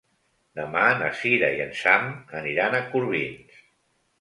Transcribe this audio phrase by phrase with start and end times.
[0.59, 2.09] Demà na Sira i en Sam
[2.41, 3.63] aniran a Corbins.